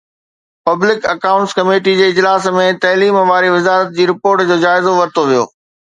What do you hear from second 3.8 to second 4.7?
جي رپورٽ جو